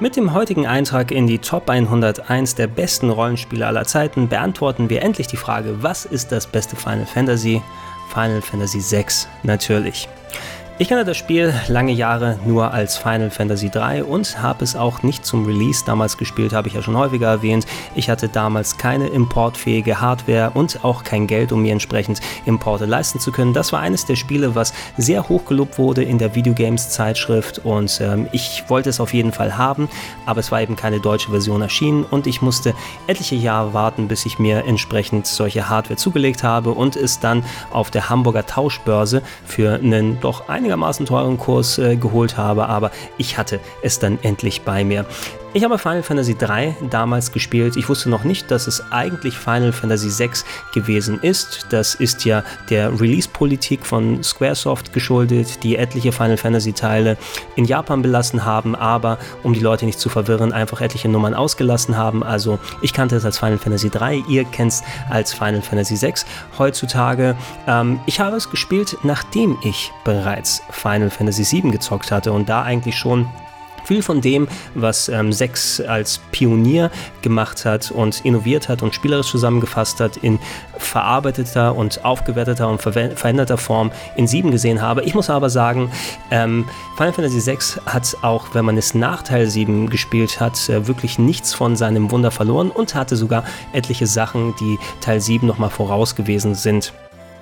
[0.00, 5.02] Mit dem heutigen Eintrag in die Top 101 der besten Rollenspiele aller Zeiten beantworten wir
[5.02, 7.60] endlich die Frage, was ist das beste Final Fantasy?
[8.14, 9.06] Final Fantasy VI
[9.42, 10.08] natürlich.
[10.80, 15.02] Ich kenne das Spiel lange Jahre nur als Final Fantasy 3 und habe es auch
[15.02, 17.66] nicht zum Release damals gespielt, habe ich ja schon häufiger erwähnt.
[17.96, 23.18] Ich hatte damals keine importfähige Hardware und auch kein Geld, um mir entsprechend Importe leisten
[23.18, 23.54] zu können.
[23.54, 28.00] Das war eines der Spiele, was sehr hoch gelobt wurde in der Videogames Zeitschrift und
[28.00, 29.88] ähm, ich wollte es auf jeden Fall haben,
[30.26, 32.72] aber es war eben keine deutsche Version erschienen und ich musste
[33.08, 37.90] etliche Jahre warten, bis ich mir entsprechend solche Hardware zugelegt habe und es dann auf
[37.90, 43.38] der Hamburger Tauschbörse für einen doch einigen einigermaßen teuren Kurs äh, geholt habe, aber ich
[43.38, 45.06] hatte es dann endlich bei mir.
[45.54, 47.76] Ich habe Final Fantasy 3 damals gespielt.
[47.76, 51.66] Ich wusste noch nicht, dass es eigentlich Final Fantasy 6 gewesen ist.
[51.70, 57.16] Das ist ja der Release-Politik von Squaresoft geschuldet, die etliche Final Fantasy Teile
[57.56, 61.96] in Japan belassen haben, aber um die Leute nicht zu verwirren, einfach etliche Nummern ausgelassen
[61.96, 62.22] haben.
[62.22, 66.26] Also ich kannte es als Final Fantasy 3, ihr kennt es als Final Fantasy 6
[66.58, 67.34] heutzutage.
[67.66, 72.62] Ähm, ich habe es gespielt, nachdem ich bereits Final Fantasy 7 gezockt hatte und da
[72.64, 73.26] eigentlich schon
[73.88, 76.90] viel von dem, was ähm, Sex als Pionier
[77.22, 80.38] gemacht hat und innoviert hat und spielerisch zusammengefasst hat, in
[80.76, 85.02] verarbeiteter und aufgewerteter und veränderter Form in 7 gesehen habe.
[85.04, 85.90] Ich muss aber sagen,
[86.30, 86.66] ähm,
[86.98, 91.18] Final Fantasy VI hat auch, wenn man es nach Teil 7 gespielt hat, äh, wirklich
[91.18, 96.14] nichts von seinem Wunder verloren und hatte sogar etliche Sachen, die Teil 7 nochmal voraus
[96.14, 96.92] gewesen sind.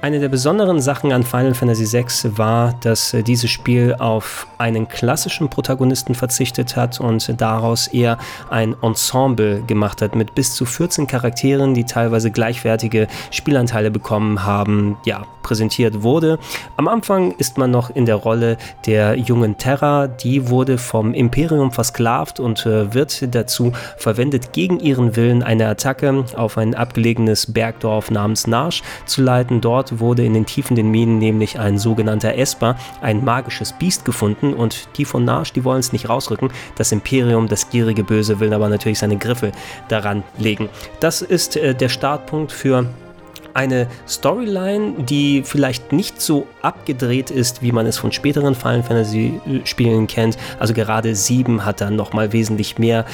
[0.03, 4.89] Eine der besonderen Sachen an Final Fantasy VI war, dass äh, dieses Spiel auf einen
[4.89, 8.19] klassischen Protagonisten verzichtet hat und daraus eher
[8.51, 14.99] ein Ensemble gemacht hat mit bis zu 14 Charakteren, die teilweise gleichwertige Spielanteile bekommen haben.
[15.07, 16.41] Ja, präsentiert wurde.
[16.77, 21.71] Am Anfang ist man noch in der Rolle der jungen Terra, die wurde vom Imperium
[21.71, 28.11] versklavt und äh, wird dazu verwendet, gegen ihren Willen eine Attacke auf ein abgelegenes Bergdorf
[28.11, 29.61] namens Narsch zu leiten.
[29.61, 34.55] Dort wurde in den Tiefen der Minen nämlich ein sogenannter Esper, ein magisches Biest gefunden
[34.55, 36.51] und die von Narsch, die wollen es nicht rausrücken.
[36.77, 39.53] Das Imperium, das gierige Böse, will aber natürlich seine Griffe
[39.89, 40.69] daran legen.
[41.01, 42.87] Das ist äh, der Startpunkt für
[43.57, 49.41] eine Storyline, die vielleicht nicht so abgedreht ist, wie man es von späteren Final Fantasy
[49.65, 50.37] Spielen kennt.
[50.61, 53.07] Also gerade 7 hat dann nochmal wesentlich mehr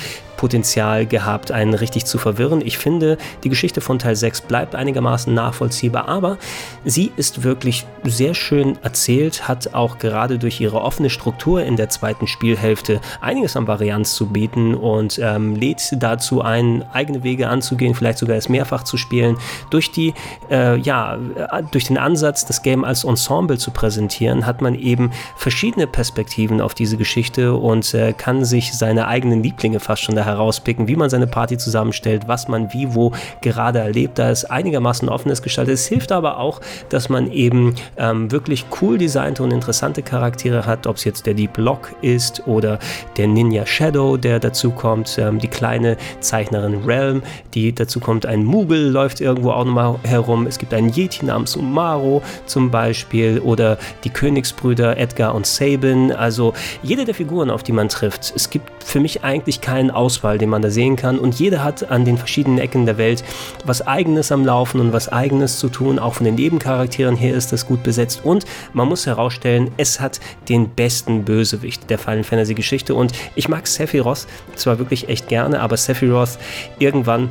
[0.43, 2.63] Potenzial gehabt, einen richtig zu verwirren.
[2.65, 6.37] Ich finde, die Geschichte von Teil 6 bleibt einigermaßen nachvollziehbar, aber
[6.85, 11.91] sie ist wirklich sehr schön erzählt, hat auch gerade durch ihre offene Struktur in der
[11.91, 17.95] zweiten Spielhälfte einiges an Varianz zu bieten und ähm, lädt dazu ein, eigene Wege anzugehen,
[17.95, 19.37] vielleicht sogar es mehrfach zu spielen.
[19.71, 20.13] Durch die,
[20.51, 21.19] äh, ja,
[21.71, 26.75] durch den Ansatz, das Game als Ensemble zu präsentieren, hat man eben verschiedene Perspektiven auf
[26.75, 31.10] diese Geschichte und äh, kann sich seine eigenen Lieblinge fast schon da herauspicken, wie man
[31.10, 34.19] seine Party zusammenstellt, was man wie wo gerade erlebt.
[34.19, 35.75] Da ist einigermaßen offenes gestaltet.
[35.75, 40.87] Es hilft aber auch, dass man eben ähm, wirklich cool designte und interessante Charaktere hat,
[40.87, 42.78] ob es jetzt der Deep Lock ist oder
[43.16, 47.22] der Ninja Shadow, der dazu kommt, ähm, die kleine Zeichnerin Realm,
[47.54, 50.47] die dazu kommt, ein Mugel läuft irgendwo auch nochmal herum.
[50.47, 56.12] Es gibt einen Yeti namens Umaro zum Beispiel oder die Königsbrüder Edgar und Sabin.
[56.12, 58.32] Also jede der Figuren, auf die man trifft.
[58.34, 61.19] Es gibt für mich eigentlich keinen Auswahl Auswahl, den man da sehen kann.
[61.19, 63.25] Und jeder hat an den verschiedenen Ecken der Welt
[63.65, 65.99] was Eigenes am Laufen und was Eigenes zu tun.
[65.99, 68.25] Auch von den Nebencharakteren her ist das gut besetzt.
[68.25, 72.94] Und man muss herausstellen, es hat den besten Bösewicht der Final Fantasy Geschichte.
[72.94, 76.38] Und ich mag Sephiroth zwar wirklich echt gerne, aber Sephiroth
[76.79, 77.31] irgendwann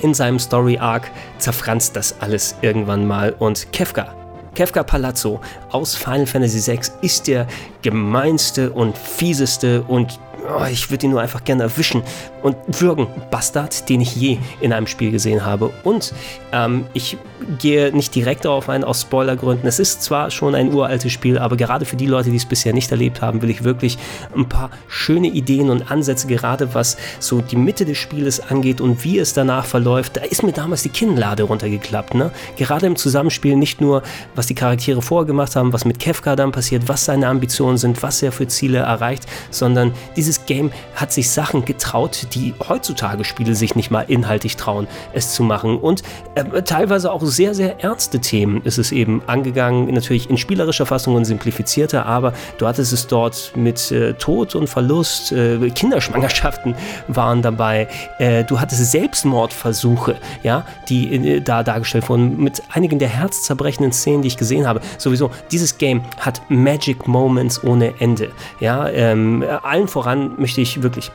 [0.00, 3.34] in seinem Story Arc zerfranst das alles irgendwann mal.
[3.38, 4.14] Und Kefka
[4.54, 5.40] Kefka Palazzo
[5.70, 7.46] aus Final Fantasy VI ist der
[7.80, 10.18] gemeinste und fieseste und
[10.48, 12.02] oh, ich würde ihn nur einfach gerne erwischen
[12.42, 13.06] und würgen.
[13.30, 15.70] Bastard, den ich je in einem Spiel gesehen habe.
[15.84, 16.12] Und
[16.52, 17.16] ähm, ich
[17.58, 19.66] gehe nicht direkt darauf ein, aus Spoilergründen.
[19.66, 22.72] Es ist zwar schon ein uraltes Spiel, aber gerade für die Leute, die es bisher
[22.72, 23.98] nicht erlebt haben, will ich wirklich
[24.34, 29.04] ein paar schöne Ideen und Ansätze, gerade was so die Mitte des Spieles angeht und
[29.04, 30.16] wie es danach verläuft.
[30.16, 32.14] Da ist mir damals die Kinnlade runtergeklappt.
[32.14, 32.30] Ne?
[32.56, 34.02] Gerade im Zusammenspiel nicht nur,
[34.34, 38.02] was die Charaktere vorher gemacht haben, was mit Kefka dann passiert, was seine Ambitionen sind,
[38.02, 43.54] was er für Ziele erreicht, sondern dieses Game hat sich Sachen getraut, die heutzutage Spiele
[43.54, 45.78] sich nicht mal inhaltlich trauen, es zu machen.
[45.78, 46.02] Und
[46.34, 51.14] äh, teilweise auch sehr, sehr ernste Themen ist es eben angegangen, natürlich in spielerischer Fassung
[51.14, 56.74] und simplifizierter, aber du hattest es dort mit äh, Tod und Verlust, äh, Kinderschwangerschaften
[57.08, 57.88] waren dabei,
[58.18, 64.22] äh, du hattest Selbstmordversuche, ja, die äh, da dargestellt wurden, mit einigen der herzzerbrechenden Szenen,
[64.22, 64.80] die ich gesehen habe.
[64.98, 68.30] Sowieso, dieses Game hat Magic Moments ohne Ende,
[68.60, 71.10] ja, ähm, allen voran möchte ich wirklich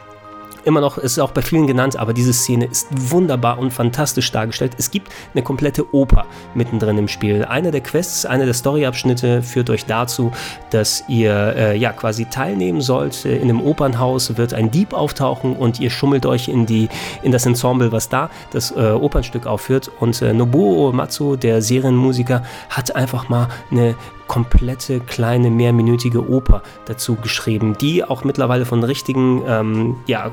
[0.68, 4.32] immer noch, es ist auch bei vielen genannt, aber diese Szene ist wunderbar und fantastisch
[4.32, 4.74] dargestellt.
[4.78, 7.46] Es gibt eine komplette Oper mittendrin im Spiel.
[7.46, 10.32] Eine der Quests, eine der Storyabschnitte führt euch dazu,
[10.70, 13.24] dass ihr äh, ja quasi teilnehmen sollt.
[13.26, 16.90] In einem Opernhaus wird ein Dieb auftauchen und ihr schummelt euch in, die,
[17.24, 19.90] in das Ensemble, was da das äh, Opernstück aufführt.
[20.00, 23.96] Und äh, Nobuo Matsu, der Serienmusiker, hat einfach mal eine
[24.28, 30.32] komplette kleine mehrminütige Oper dazu geschrieben, die auch mittlerweile von richtigen ähm, ja,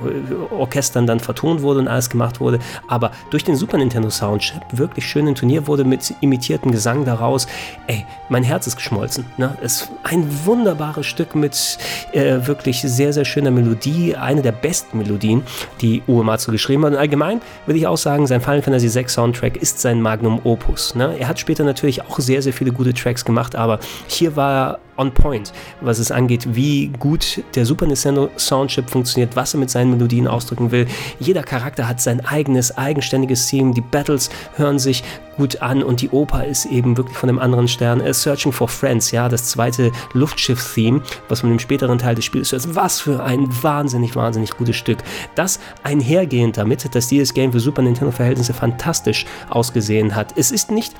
[0.51, 2.59] Orchestern dann vertont wurde und alles gemacht wurde,
[2.89, 7.47] aber durch den Super Nintendo Soundchip wirklich schön intoniert wurde mit imitiertem Gesang daraus.
[7.87, 9.25] Ey, mein Herz ist geschmolzen.
[9.37, 9.57] Ne?
[9.63, 11.79] Es ist ein wunderbares Stück mit
[12.13, 15.43] äh, wirklich sehr, sehr schöner Melodie, eine der besten Melodien,
[15.81, 16.93] die Uematsu geschrieben hat.
[16.93, 20.95] Und allgemein würde ich auch sagen, sein Final Fantasy VI Soundtrack ist sein Magnum Opus.
[20.95, 21.17] Ne?
[21.19, 24.79] Er hat später natürlich auch sehr, sehr viele gute Tracks gemacht, aber hier war er
[24.97, 29.71] on point, was es angeht, wie gut der Super Nintendo Soundchip funktioniert, was er mit
[29.71, 30.87] seinen Melodien ausdrücken will.
[31.19, 33.75] Jeder Charakter hat sein eigenes, eigenständiges Theme.
[33.75, 35.03] Die Battles hören sich
[35.37, 38.01] gut an und die Oper ist eben wirklich von einem anderen Stern.
[38.01, 42.53] A Searching for Friends, ja, das zweite Luftschiff-Theme, was man im späteren Teil des Spiels
[42.53, 42.75] hört.
[42.75, 44.99] Was für ein wahnsinnig, wahnsinnig gutes Stück.
[45.35, 50.35] Das einhergehend damit, dass dieses Game für Super Nintendo-Verhältnisse fantastisch ausgesehen hat.
[50.37, 50.95] Es ist nicht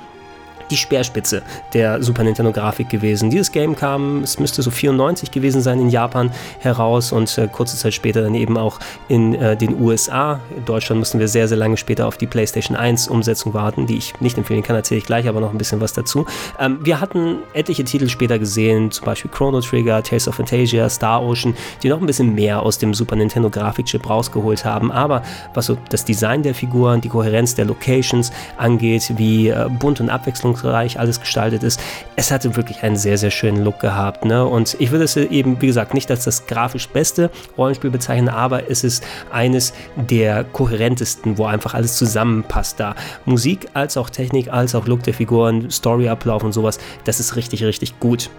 [0.69, 1.41] die Speerspitze
[1.73, 3.29] der Super Nintendo Grafik gewesen.
[3.29, 7.77] Dieses Game kam, es müsste so 94 gewesen sein, in Japan heraus und äh, kurze
[7.77, 10.39] Zeit später dann eben auch in äh, den USA.
[10.55, 13.97] In Deutschland mussten wir sehr, sehr lange später auf die PlayStation 1 Umsetzung warten, die
[13.97, 16.25] ich nicht empfehlen kann, erzähle ich gleich aber noch ein bisschen was dazu.
[16.59, 21.23] Ähm, wir hatten etliche Titel später gesehen, zum Beispiel Chrono Trigger, Tales of Fantasia, Star
[21.23, 25.23] Ocean, die noch ein bisschen mehr aus dem Super Nintendo Grafikchip rausgeholt haben, aber
[25.53, 30.09] was so das Design der Figuren, die Kohärenz der Locations angeht, wie äh, bunt und
[30.09, 31.79] abwechslungsreich abwechslungsreich alles gestaltet ist.
[32.15, 34.25] Es hatte wirklich einen sehr, sehr schönen Look gehabt.
[34.25, 34.45] Ne?
[34.45, 38.69] Und ich würde es eben, wie gesagt, nicht als das grafisch beste Rollenspiel bezeichnen, aber
[38.69, 42.95] es ist eines der kohärentesten, wo einfach alles zusammenpasst da.
[43.25, 47.63] Musik als auch Technik, als auch Look der Figuren, Storyablauf und sowas, das ist richtig,
[47.63, 48.29] richtig gut.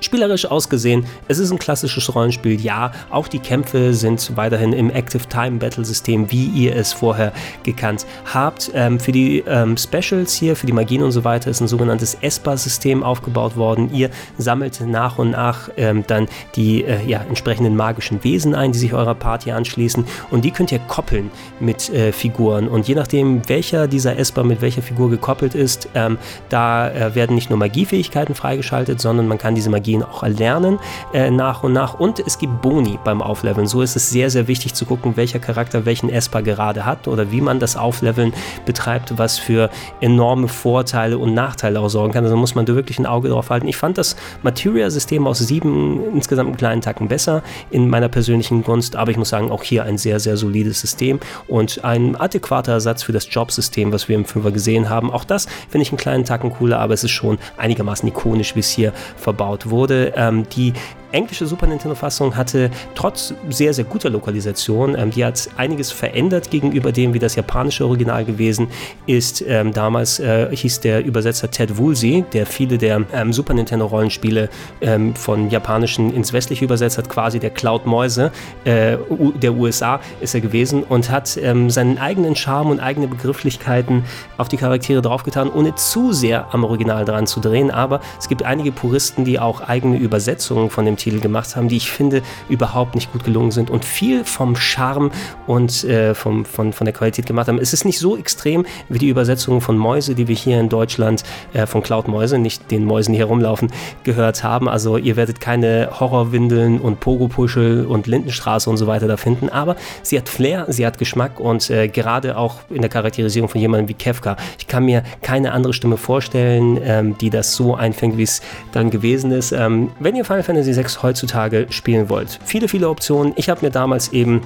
[0.00, 5.26] Spielerisch ausgesehen, es ist ein klassisches Rollenspiel, ja, auch die Kämpfe sind weiterhin im Active
[5.28, 8.70] Time Battle System, wie ihr es vorher gekannt habt.
[8.74, 12.16] Ähm, für die ähm, Specials hier, für die Magien und so weiter, ist ein sogenanntes
[12.20, 13.90] ESPA-System aufgebaut worden.
[13.92, 18.78] Ihr sammelt nach und nach ähm, dann die äh, ja, entsprechenden magischen Wesen ein, die
[18.78, 21.30] sich eurer Party anschließen und die könnt ihr koppeln
[21.60, 26.18] mit äh, Figuren und je nachdem, welcher dieser ESPA mit welcher Figur gekoppelt ist, ähm,
[26.48, 30.78] da äh, werden nicht nur Magiefähigkeiten freigeschaltet, sondern man kann diese Magie Strategien auch erlernen
[31.12, 31.94] äh, nach und nach.
[31.94, 33.66] Und es gibt Boni beim Aufleveln.
[33.66, 37.30] So ist es sehr, sehr wichtig zu gucken, welcher Charakter welchen Esper gerade hat oder
[37.32, 38.32] wie man das Aufleveln
[38.66, 39.70] betreibt, was für
[40.00, 42.24] enorme Vorteile und Nachteile auch sorgen kann.
[42.24, 43.68] Also muss man da wirklich ein Auge drauf halten.
[43.68, 48.96] Ich fand das Materia-System aus sieben insgesamt einen kleinen Tacken besser in meiner persönlichen Gunst,
[48.96, 53.02] aber ich muss sagen, auch hier ein sehr, sehr solides System und ein adäquater Ersatz
[53.02, 55.10] für das Jobsystem, was wir im Fünfer gesehen haben.
[55.10, 58.60] Auch das finde ich einen kleinen Tacken cooler, aber es ist schon einigermaßen ikonisch, wie
[58.60, 60.72] es hier verbaut wurde wurde, ähm, die
[61.12, 66.92] englische Super Nintendo-Fassung hatte trotz sehr, sehr guter Lokalisation, ähm, die hat einiges verändert gegenüber
[66.92, 68.68] dem, wie das japanische Original gewesen
[69.06, 69.42] ist.
[69.46, 74.48] Ähm, damals äh, hieß der Übersetzer Ted Woolsey, der viele der ähm, Super Nintendo-Rollenspiele
[74.80, 78.30] ähm, von japanischen ins westliche übersetzt hat, quasi der Cloud Mäuse
[78.64, 78.96] äh,
[79.40, 84.04] der USA ist er gewesen und hat ähm, seinen eigenen Charme und eigene Begrifflichkeiten
[84.36, 87.70] auf die Charaktere draufgetan, ohne zu sehr am Original dran zu drehen.
[87.70, 91.76] Aber es gibt einige Puristen, die auch eigene Übersetzungen von dem Titel gemacht haben, die
[91.76, 95.10] ich finde überhaupt nicht gut gelungen sind und viel vom Charme
[95.46, 97.58] und äh, vom, von, von der Qualität gemacht haben.
[97.58, 101.22] Es ist nicht so extrem wie die Übersetzung von Mäuse, die wir hier in Deutschland
[101.52, 103.70] äh, von Cloud Mäuse, nicht den Mäusen, die herumlaufen,
[104.04, 104.68] gehört haben.
[104.68, 109.76] Also ihr werdet keine Horrorwindeln und Pogo-Puschel und Lindenstraße und so weiter da finden, aber
[110.02, 113.88] sie hat Flair, sie hat Geschmack und äh, gerade auch in der Charakterisierung von jemandem
[113.88, 114.36] wie Kefka.
[114.58, 118.40] Ich kann mir keine andere Stimme vorstellen, ähm, die das so einfängt, wie es
[118.72, 119.52] dann gewesen ist.
[119.52, 123.32] Ähm, wenn ihr Final Fantasy VI heutzutage spielen wollt, viele, viele Optionen.
[123.36, 124.42] Ich habe mir damals eben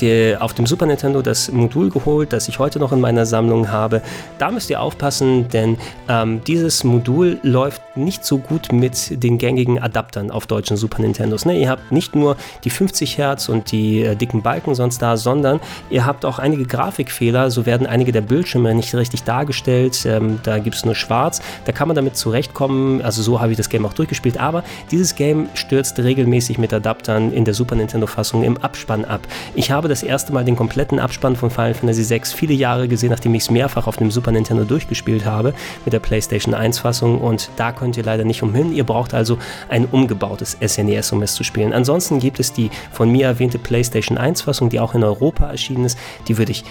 [0.00, 3.70] die, auf dem Super Nintendo das Modul geholt, das ich heute noch in meiner Sammlung
[3.70, 4.02] habe.
[4.38, 5.76] Da müsst ihr aufpassen, denn
[6.08, 11.44] ähm, dieses Modul läuft nicht so gut mit den gängigen Adaptern auf deutschen Super Nintendos.
[11.44, 11.58] Ne?
[11.58, 15.60] Ihr habt nicht nur die 50 Hertz und die äh, dicken Balken sonst da, sondern
[15.90, 17.50] ihr habt auch einige Grafikfehler.
[17.50, 20.04] So werden einige der Bildschirme nicht richtig dargestellt.
[20.06, 21.40] Ähm, da gibt es nur schwarz.
[21.64, 23.02] Da kann man damit zurechtkommen.
[23.02, 24.38] Also so habe ich das Game auch durchgespielt.
[24.38, 29.20] Aber dieses Game stürzt regelmäßig mit Adaptern in der Super Nintendo-Fassung im Abspann ab.
[29.54, 33.10] Ich habe das erste Mal den kompletten Abspann von Final Fantasy VI viele Jahre gesehen,
[33.10, 35.54] nachdem ich es mehrfach auf dem Super Nintendo durchgespielt habe
[35.84, 38.72] mit der PlayStation 1-Fassung und da könnt ihr leider nicht umhin.
[38.72, 41.72] Ihr braucht also ein umgebautes SNES, um es zu spielen.
[41.72, 45.96] Ansonsten gibt es die von mir erwähnte PlayStation 1-Fassung, die auch in Europa erschienen ist.
[46.26, 46.64] Die würde ich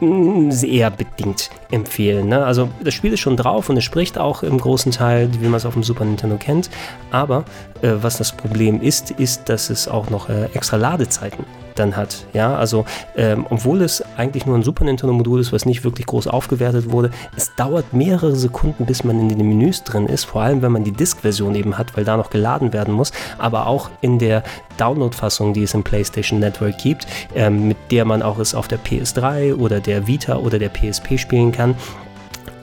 [0.00, 2.28] eher bedingt empfehlen.
[2.28, 2.44] Ne?
[2.44, 5.54] Also das Spiel ist schon drauf und es spricht auch im großen Teil, wie man
[5.54, 6.70] es auf dem Super Nintendo kennt.
[7.10, 7.44] Aber
[7.82, 11.44] äh, was das Problem ist, ist, dass es auch noch äh, extra Ladezeiten
[11.78, 12.26] dann hat.
[12.32, 12.84] Ja, also
[13.16, 17.10] ähm, obwohl es eigentlich nur ein Super Nintendo-Modul ist, was nicht wirklich groß aufgewertet wurde,
[17.36, 20.84] es dauert mehrere Sekunden, bis man in den Menüs drin ist, vor allem wenn man
[20.84, 24.42] die Disk-Version eben hat, weil da noch geladen werden muss, aber auch in der
[24.78, 28.78] Download-Fassung, die es im PlayStation Network gibt, ähm, mit der man auch es auf der
[28.78, 31.74] PS3 oder der Vita oder der PSP spielen kann.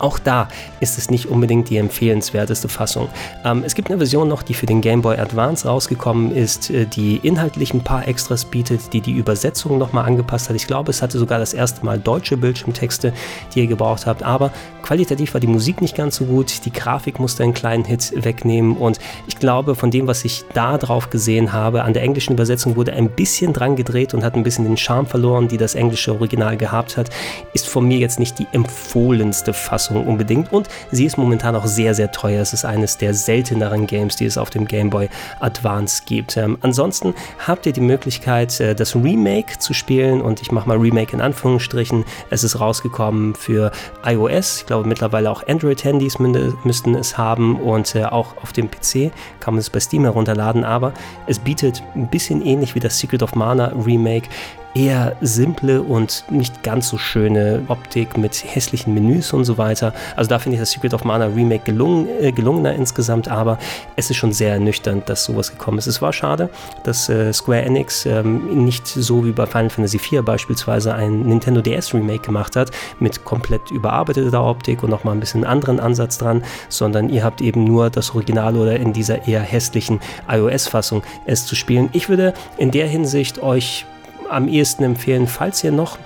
[0.04, 0.50] Auch da
[0.82, 3.08] ist es nicht unbedingt die empfehlenswerteste Fassung.
[3.46, 6.86] Ähm, es gibt eine Version noch, die für den Game Boy Advance rausgekommen ist, äh,
[6.86, 10.58] die inhaltlich ein paar Extras bietet, die die Übersetzung nochmal angepasst hat.
[10.58, 13.14] Ich glaube, es hatte sogar das erste Mal deutsche Bildschirmtexte,
[13.56, 17.18] die ihr gebraucht habt, aber qualitativ war die Musik nicht ganz so gut, die Grafik
[17.18, 18.76] musste einen kleinen Hit wegnehmen.
[18.76, 22.76] Und ich glaube, von dem, was ich da drauf gesehen habe, an der englischen Übersetzung
[22.76, 26.12] wurde ein bisschen dran gedreht und hat ein bisschen den Charme verloren, die das englische
[26.12, 27.10] Original gehabt hat,
[27.54, 31.66] ist von mir jetzt nicht die empfohlenste Fassung Fassung unbedingt und sie ist momentan auch
[31.66, 32.42] sehr, sehr teuer.
[32.42, 35.10] Es ist eines der selteneren Games, die es auf dem Game Boy
[35.40, 36.38] Advance gibt.
[36.38, 37.14] Ähm, ansonsten
[37.46, 41.22] habt ihr die Möglichkeit, äh, das Remake zu spielen und ich mache mal Remake in
[41.22, 42.06] Anführungsstrichen.
[42.30, 43.72] Es ist rausgekommen für
[44.06, 49.12] iOS, ich glaube mittlerweile auch Android-Handys müssten es haben und äh, auch auf dem PC
[49.40, 50.94] kann man es bei Steam herunterladen, aber
[51.28, 54.30] es bietet ein bisschen ähnlich wie das Secret of Mana Remake
[54.74, 59.94] eher simple und nicht ganz so schöne Optik mit hässlichen Menüs und so weiter.
[60.16, 63.58] Also da finde ich das Secret of Mana Remake gelungen, äh, gelungener insgesamt, aber
[63.96, 65.88] es ist schon sehr ernüchternd, dass sowas gekommen ist.
[65.88, 66.50] Es war schade,
[66.84, 71.62] dass äh, Square Enix ähm, nicht so wie bei Final Fantasy IV beispielsweise ein Nintendo
[71.62, 76.44] DS Remake gemacht hat, mit komplett überarbeiteter Optik und nochmal ein bisschen anderen Ansatz dran,
[76.70, 81.56] sondern ihr habt eben nur das Original oder in dieser eher hässlichen iOS-Fassung es zu
[81.56, 81.90] spielen.
[81.94, 83.86] Ich würde in der Hinsicht euch
[84.34, 85.98] am ehesten empfehlen, falls ihr noch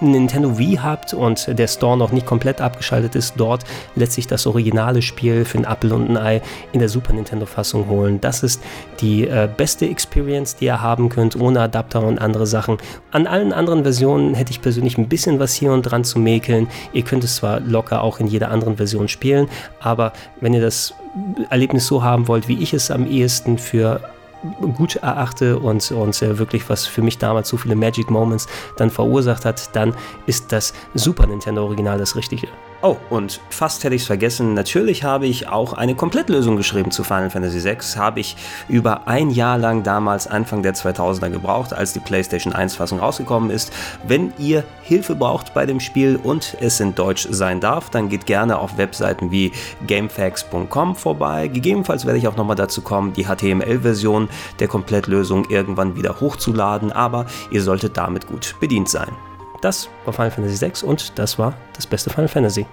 [0.00, 3.64] Nintendo Wii habt und der Store noch nicht komplett abgeschaltet ist, dort
[3.96, 7.46] lässt sich das originale Spiel für ein Apple und ein Ei in der Super Nintendo
[7.46, 8.20] Fassung holen.
[8.20, 8.62] Das ist
[9.00, 12.78] die äh, beste Experience, die ihr haben könnt, ohne Adapter und andere Sachen.
[13.10, 16.68] An allen anderen Versionen hätte ich persönlich ein bisschen was hier und dran zu mäkeln.
[16.92, 19.48] Ihr könnt es zwar locker auch in jeder anderen Version spielen,
[19.80, 20.94] aber wenn ihr das
[21.50, 24.00] Erlebnis so haben wollt, wie ich es am ehesten für
[24.76, 28.90] gut erachte und, und äh, wirklich was für mich damals so viele Magic Moments dann
[28.90, 29.94] verursacht hat, dann
[30.26, 32.48] ist das Super Nintendo Original das Richtige.
[32.80, 37.02] Oh, und fast hätte ich es vergessen, natürlich habe ich auch eine Komplettlösung geschrieben zu
[37.02, 37.76] Final Fantasy VI.
[37.96, 38.36] Habe ich
[38.68, 43.50] über ein Jahr lang damals Anfang der 2000er gebraucht, als die PlayStation 1 Fassung rausgekommen
[43.50, 43.72] ist.
[44.06, 48.26] Wenn ihr Hilfe braucht bei dem Spiel und es in Deutsch sein darf, dann geht
[48.26, 49.50] gerne auf Webseiten wie
[49.88, 51.48] gamefax.com vorbei.
[51.48, 54.28] Gegebenenfalls werde ich auch nochmal dazu kommen, die HTML-Version
[54.60, 59.10] der Komplettlösung irgendwann wieder hochzuladen, aber ihr solltet damit gut bedient sein.
[59.60, 62.66] Das war Final Fantasy VI und das war das beste Final Fantasy.